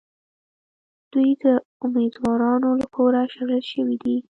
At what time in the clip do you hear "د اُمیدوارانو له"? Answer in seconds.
1.43-2.87